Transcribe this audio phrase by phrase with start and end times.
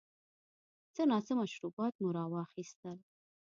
[0.93, 2.97] څه ناڅه مشروبات مو را واخیستل.